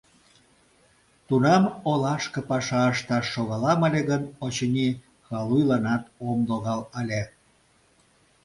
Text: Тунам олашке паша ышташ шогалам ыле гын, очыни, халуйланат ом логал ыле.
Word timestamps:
Тунам 1.27 1.63
олашке 1.91 2.41
паша 2.49 2.83
ышташ 2.93 3.25
шогалам 3.33 3.79
ыле 3.87 4.01
гын, 4.09 4.23
очыни, 4.45 4.89
халуйланат 5.25 6.03
ом 6.27 6.39
логал 6.49 6.81
ыле. 7.01 7.21